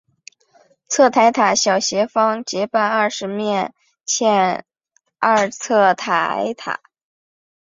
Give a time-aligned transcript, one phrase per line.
[0.87, 4.65] 侧台塔小斜方截半二十面体欠
[5.19, 6.81] 二侧台塔。